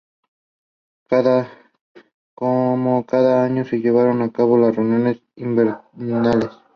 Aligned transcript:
Como 2.33 3.05
cada 3.05 3.43
año 3.45 3.63
se 3.65 3.81
llevaron 3.81 4.23
a 4.23 4.31
cabo 4.31 4.57
las 4.57 4.75
reuniones 4.75 5.21
invernales. 5.35 6.49